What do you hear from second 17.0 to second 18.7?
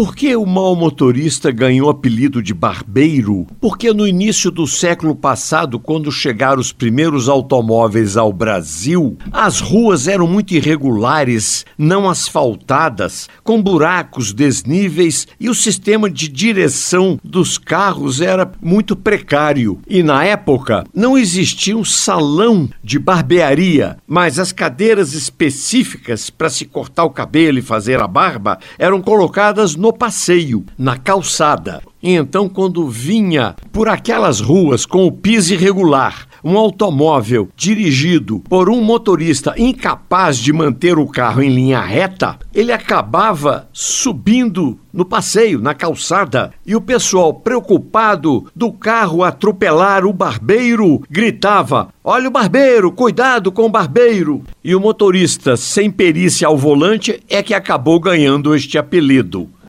dos carros era